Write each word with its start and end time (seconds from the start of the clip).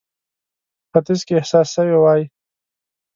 په 0.91 0.99
ختیځ 1.03 1.21
کې 1.25 1.33
احساس 1.37 1.67
سوې 1.75 1.95
وای. 1.99 2.21